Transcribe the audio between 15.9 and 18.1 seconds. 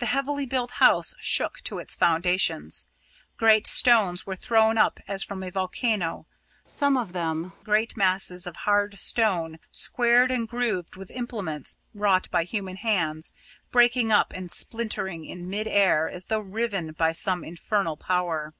as though riven by some infernal